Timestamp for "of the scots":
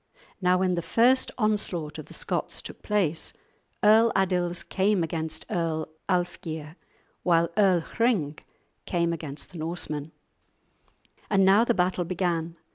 1.99-2.63